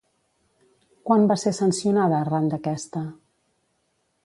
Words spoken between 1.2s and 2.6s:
va ser sancionada arran